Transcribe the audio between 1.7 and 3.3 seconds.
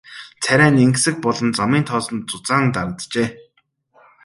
тоосонд зузаан дарагджээ.